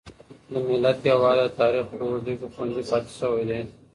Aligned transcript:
د 0.51 0.53
ملت 0.67 0.99
يووالی 1.11 1.45
د 1.49 1.53
تاريخ 1.59 1.85
په 1.91 1.95
اوږدو 2.03 2.33
کې 2.39 2.47
خوندي 2.53 2.83
پاتې 2.89 3.11
شوی 3.19 3.43
دی. 3.49 3.59